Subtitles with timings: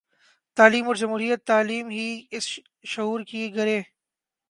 [0.57, 2.39] تعلیم اور جمہوریت تعلیم ہی
[2.41, 2.61] سے
[2.87, 3.81] شعور کی گرہیں